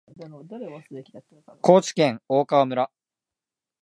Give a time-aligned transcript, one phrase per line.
[1.61, 2.89] 高知県大川村